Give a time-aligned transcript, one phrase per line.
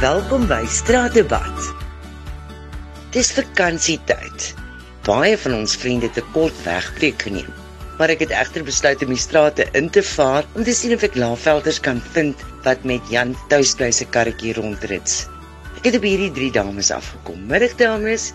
[0.00, 1.66] Welkom by Straatdebat.
[3.12, 4.46] Dis vakansietyd.
[5.04, 7.50] Baie van ons vriende het 'n kort wegbreek geneem,
[7.98, 11.02] maar ek het egter besluit om die strate in te vaar om te sien of
[11.02, 15.28] ek laafvelders kan vind wat met Jan Touwsplei se karretjie rondrits.
[15.76, 17.44] Ek het op hierdie drie dames afgekom.
[17.46, 18.32] Middag dames.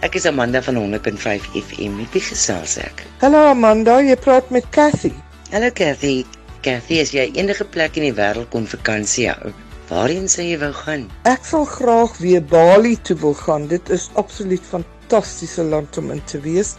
[0.00, 1.94] Ek is Amanda van 100.5 FM.
[1.96, 3.06] Met wie gesels ek?
[3.20, 5.12] Hallo Amanda, jy praat met Cathy.
[5.52, 6.24] Hallo Cathy.
[6.60, 9.54] Cathy, as jy enige plek in die wêreld kon vakansie hou,
[9.88, 11.06] waarheen sou jy wou gaan?
[11.28, 13.68] Ek sal graag weer Bali toe wil gaan.
[13.68, 16.74] Dit is absoluut fantastiese land om in te wees.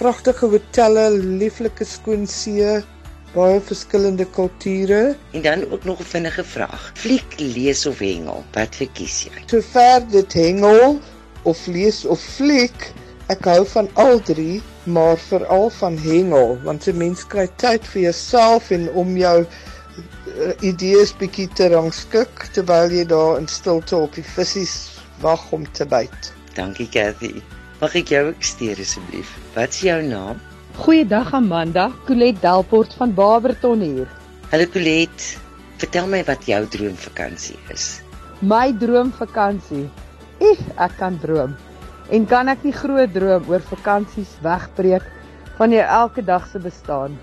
[0.00, 2.78] Pragtige hotelle, lieflike skoon see,
[3.34, 5.16] baie verskillende kulture.
[5.32, 6.92] En dan ook nog 'n vinnige vraag.
[6.94, 8.44] Fliek, lees of hengel?
[8.52, 9.42] Wat verkies jy?
[9.46, 11.00] Sover dit hengel
[11.42, 12.92] of lees of fliek,
[13.28, 18.02] ek hou van al drie, maar veral van hengel, want 'n mens kry tyd vir
[18.02, 19.46] jouself en om jou
[20.60, 24.64] idees bietjie te rangskik terwyl jy daar in stilte op die visse
[25.22, 26.32] wag om te byt.
[26.56, 27.40] Dankie Cathy.
[27.80, 29.32] Mag ek jou ook steur asseblief?
[29.54, 30.40] Wat is jou naam?
[30.76, 34.08] Goeiedag Amanda, Colette Delport van Barberton hier.
[34.50, 35.36] Hallo Colette.
[35.80, 38.00] Vertel my wat jou droomvakansie is.
[38.40, 39.86] My droomvakansie.
[40.40, 41.56] Ek ek kan droom.
[42.12, 45.04] En kan ek nie groot droom oor vakansies wegbreek
[45.56, 47.16] van jou elke dag se bestaan.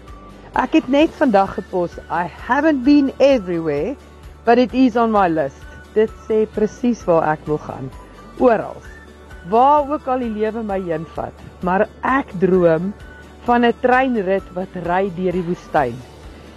[0.54, 1.96] Ek het net vandag gepos.
[2.14, 3.96] I haven't been everywhere,
[4.46, 5.64] but it is on my list.
[5.96, 7.88] Dit sê presies waar ek wil gaan.
[8.38, 8.78] Oral.
[9.50, 11.34] Waar ook al die lewe my heen vat,
[11.66, 12.92] maar ek droom
[13.48, 15.98] van 'n treinrit wat ry deur die woestyn.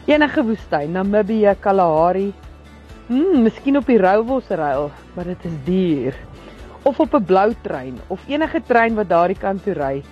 [0.05, 2.34] Enige woestyn, Namibië, Kalahari.
[3.08, 6.14] Hm, miskien op die Roubosrail, maar dit is duur.
[6.84, 10.05] Of op 'n blou trein of enige trein wat daardie kant toe ry.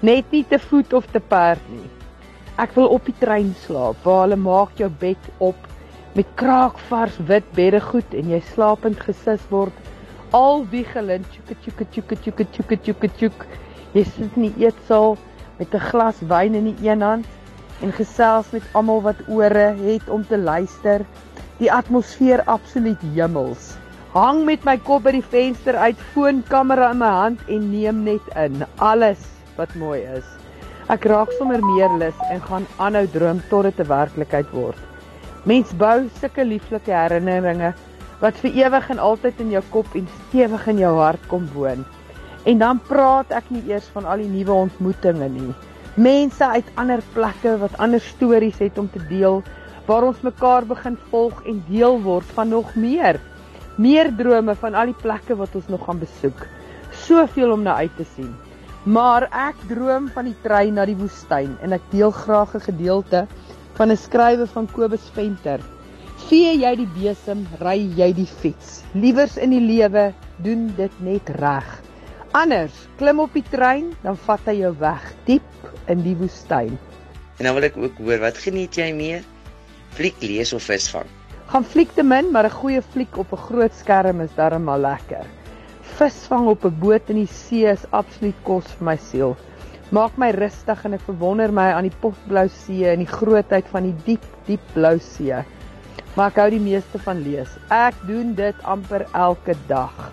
[0.00, 1.97] Net nie te voet of te perd nie.
[2.58, 5.66] Ek wil op die trein slaap waar hulle maak jou bed op
[6.18, 9.74] met kraakvars wit beddegoed en jy slapend gesis word.
[10.34, 13.44] Al wie gelind tjoeke tjoeke tjoeke tjoeke tjoeke tjoeke tjoek.
[13.94, 15.14] Jy sit in die eetsaal
[15.60, 17.26] met 'n glas wyn in die een hand
[17.80, 21.06] en gesels met almal wat ore het om te luister.
[21.62, 23.76] Die atmosfeer absoluut hemels.
[24.12, 28.34] Hang met my kop by die venster uit, foonkamera in my hand en neem net
[28.34, 29.22] in alles
[29.56, 30.37] wat mooi is.
[30.88, 34.78] Ek raak sommer meer lus en gaan aanhou droom tot dit 'n werklikheid word.
[35.44, 37.74] Mens bou sulke lieflike herinneringe
[38.22, 41.84] wat vir ewig en altyd in jou kop en stewig in jou hart kom woon.
[42.44, 45.52] En dan praat ek nie eers van al die nuwe ontmoetinge nie.
[45.94, 49.42] Mense uit ander plekke wat ander stories het om te deel,
[49.86, 53.20] waar ons mekaar begin volg en deel word van nog meer.
[53.76, 56.46] Meer drome van al die plekke wat ons nog gaan besoek.
[56.90, 58.47] Soveel om na uit te sien.
[58.88, 63.26] Maar ek droom van die trein na die woestyn en ek deel graag 'n gedeelte
[63.76, 65.60] van 'n skrywe van Kobus Venter.
[66.28, 68.82] Vee jy die besem, ry jy die fiets.
[68.94, 71.68] Liewers in die lewe, doen dit net reg.
[72.32, 75.52] Anders, klim op die trein, dan vat hy jou weg diep
[75.86, 76.78] in die woestyn.
[77.38, 79.22] En dan wil ek ook hoor, wat geniet jy meer?
[79.90, 81.06] Fliek lees of visvang?
[81.46, 85.26] Gaan fliek te min, maar 'n goeie fliek op 'n groot skerm is darmal lekker.
[85.98, 89.32] Visvang op 'n boot in die see is absoluut kos vir my siel.
[89.90, 93.82] Maak my rustig en ek verwonder my aan die potblou see en die grootheid van
[93.82, 95.34] die diep, diep blou see.
[96.14, 97.48] Maar ek hou die meeste van lees.
[97.74, 100.12] Ek doen dit amper elke dag.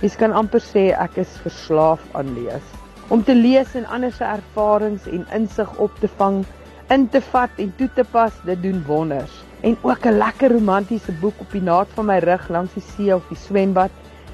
[0.00, 2.70] Jy kan amper sê ek is verslaaf aan lees.
[3.08, 6.44] Om te lees en ander se ervarings en insig op te vang,
[6.88, 9.42] in te vat en toe te pas, dit doen wonders.
[9.62, 13.14] En ook 'n lekker romantiese boek op die naad van my rug langs die see
[13.14, 13.90] of die swembad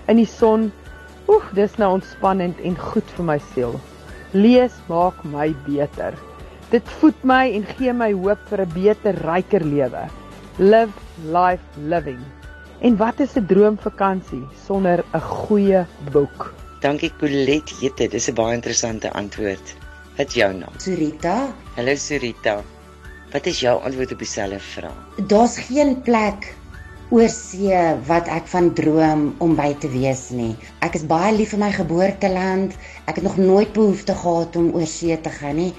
[0.06, 0.72] in die son.
[1.28, 3.76] Oef, dis nou ontspannend en goed vir my siel.
[4.32, 6.14] Lees maak my beter.
[6.72, 10.08] Dit voed my en gee my hoop vir 'n beter, ryker lewe.
[10.58, 10.92] Live
[11.24, 12.20] life living.
[12.80, 16.52] En wat is 'n droomvakansie sonder 'n goeie boek?
[16.80, 19.76] Dankie Colette, jette, dis 'n baie interessante antwoord.
[20.16, 20.74] Wat jou naam?
[20.78, 22.62] Surita, Hallo Surita.
[23.32, 25.26] Wat is jou antwoord op dieselfde vraag?
[25.26, 26.54] daar's geen plek
[27.12, 27.76] oor see
[28.08, 30.54] wat ek van droom om by te wees nie.
[30.80, 32.72] Ek is baie lief vir my geboorteland.
[33.04, 35.74] Ek het nog nooit behoefte gehad om oor see te gaan nie.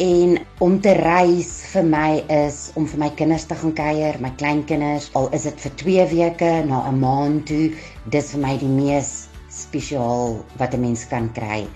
[0.00, 4.30] En om te reis vir my is om vir my kinders te gaan kuier, my
[4.40, 7.76] kleinkinders, al is dit vir 2 weke na 'n maand toe,
[8.08, 11.68] dis vir my die mees spesiaal wat 'n mens kan kry.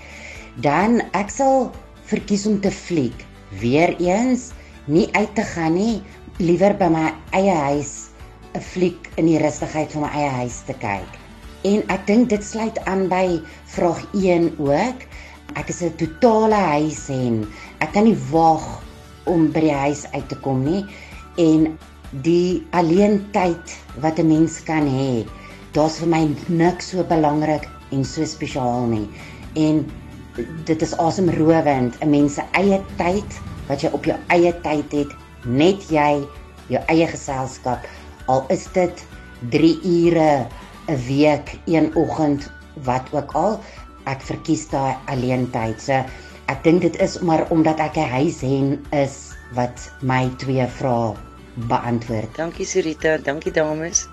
[0.65, 1.71] Dan ek sal
[2.09, 3.21] verkies om te fliek.
[3.61, 4.53] Weereens
[4.87, 6.01] nie uit te gaan nie,
[6.39, 8.14] liewer by my eie huis
[8.55, 11.19] 'n fliek in die rustigheid van my eie huis te kyk.
[11.65, 15.07] En ek dink dit sluit aan by vraag 1 ook.
[15.55, 17.47] Ek is 'n totale huis en
[17.81, 18.83] ek kan nie wag
[19.25, 20.85] om by die huis uit te kom nie
[21.37, 21.79] en
[22.23, 25.25] die alleen tyd wat 'n mens kan hê
[25.75, 29.09] daar's vir my niks so belangrik en so spesiaal nie.
[29.59, 29.83] En
[30.67, 35.11] dit is asemrowend, 'n mens se eie tyd wat jy op jou eie tyd het,
[35.45, 36.23] net jy,
[36.69, 37.87] jou eie geselskap.
[38.27, 39.05] Al is dit
[39.51, 40.47] 3 ure
[40.89, 42.51] 'n week, een oggend,
[42.85, 43.61] wat ook al,
[44.05, 45.81] ek verkies daai alleen tyd.
[45.81, 46.05] So
[46.53, 51.15] ek dink dit is maar omdat ek 'n huishen is wat my twee vrae
[51.69, 52.37] beantwoord.
[52.37, 54.09] Dankie Sarita, dankie dames.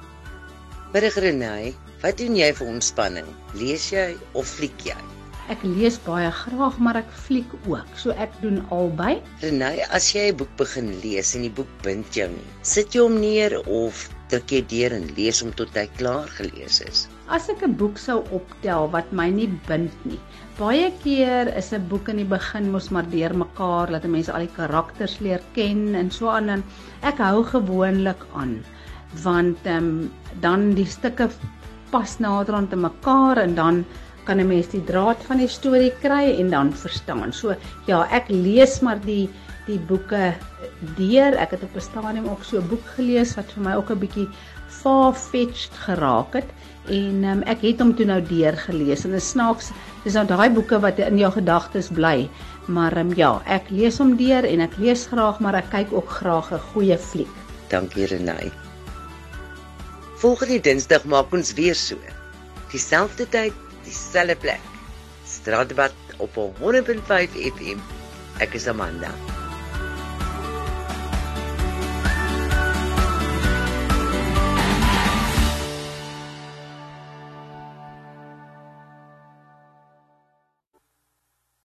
[0.94, 3.28] Middag Renay, wat doen jy vir ontspanning?
[3.54, 5.21] Lees jy of fliek jy?
[5.52, 7.88] Ek lees baie graag, maar ek fliek ook.
[8.00, 9.18] So ek doen albei.
[9.42, 13.02] Renay, as jy 'n boek begin lees en die boek bind jou nie, sit jy
[13.04, 17.02] hom neer of druk jy deur en lees hom tot hy klaar gelees is?
[17.28, 20.20] As ek 'n boek sou optel wat my nie bind nie.
[20.58, 24.56] Baie keer is 'n boek in die begin mos maar deurmekaar dat mense al die
[24.56, 26.64] karakters leer ken en so aan en
[27.04, 28.64] ek hou gewoonlik aan
[29.24, 31.28] want ehm um, dan die stukke
[31.92, 33.86] pas nader aan te mekaar en dan
[34.26, 37.34] kan 'n mens die draad van die storie kry en dan verstaan.
[37.34, 39.30] So ja, ek lees maar die
[39.68, 40.34] die boeke
[40.98, 41.36] deur.
[41.38, 44.00] Ek het op 'n stadium ook so 'n boek gelees wat vir my ook 'n
[44.00, 44.28] bietjie
[44.68, 46.50] far-fetched geraak het
[46.90, 49.70] en um, ek het hom toe nou deur gelees en dit snaaks
[50.04, 52.30] dis nou daai boeke wat in jou gedagtes bly.
[52.68, 56.10] Maar um, ja, ek lees hom deur en ek lees graag, maar ek kyk ook
[56.10, 57.36] graag 'n goeie fliek.
[57.70, 58.52] Dankie Renay.
[60.22, 61.98] Volgende Dinsdag maak ons weer so.
[62.72, 64.60] Dieselfde tyd, dieselfde plek.
[65.26, 67.80] Straatdebat op 100.5 FM.
[68.38, 69.41] Ek is Amanda.